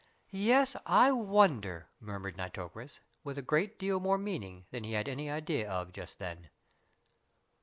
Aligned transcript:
"Yes, 0.31 0.75
I 0.87 1.11
wonder?" 1.11 1.89
murmured 1.99 2.35
Nitocris, 2.35 3.01
with 3.23 3.37
a 3.37 3.43
great 3.43 3.77
deal 3.77 3.99
more 3.99 4.17
meaning 4.17 4.65
than 4.71 4.83
he 4.83 4.93
had 4.93 5.07
any 5.07 5.29
idea 5.29 5.69
of 5.69 5.91
just 5.93 6.17
then. 6.17 6.49